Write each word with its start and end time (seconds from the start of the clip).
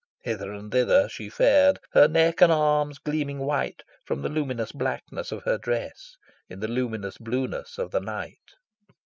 Hither 0.23 0.51
and 0.51 0.71
thither 0.71 1.07
she 1.09 1.29
fared, 1.29 1.77
her 1.91 2.07
neck 2.07 2.41
and 2.41 2.51
arms 2.51 2.97
gleaming 2.97 3.37
white 3.37 3.83
from 4.03 4.23
the 4.23 4.29
luminous 4.29 4.71
blackness 4.71 5.31
of 5.31 5.43
her 5.43 5.59
dress, 5.59 6.15
in 6.49 6.59
the 6.59 6.67
luminous 6.67 7.19
blueness 7.19 7.77
of 7.77 7.91
the 7.91 7.99
night. 8.01 8.55